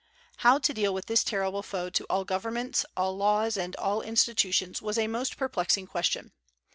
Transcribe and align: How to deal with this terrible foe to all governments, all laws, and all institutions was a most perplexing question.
How 0.37 0.57
to 0.57 0.73
deal 0.73 0.95
with 0.95 1.05
this 1.05 1.23
terrible 1.23 1.61
foe 1.61 1.91
to 1.91 2.05
all 2.05 2.25
governments, 2.25 2.87
all 2.97 3.15
laws, 3.15 3.55
and 3.55 3.75
all 3.75 4.01
institutions 4.01 4.81
was 4.81 4.97
a 4.97 5.05
most 5.05 5.37
perplexing 5.37 5.85
question. 5.85 6.31